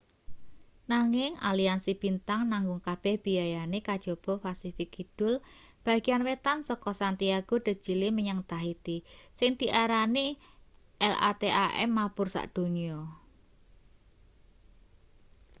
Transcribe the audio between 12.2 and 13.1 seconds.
sakdonya